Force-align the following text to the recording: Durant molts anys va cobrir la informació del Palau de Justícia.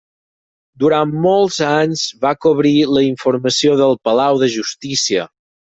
Durant 0.83 1.11
molts 1.25 1.59
anys 1.73 2.07
va 2.27 2.33
cobrir 2.47 2.75
la 2.97 3.07
informació 3.11 3.79
del 3.85 3.99
Palau 4.09 4.45
de 4.45 4.53
Justícia. 4.59 5.33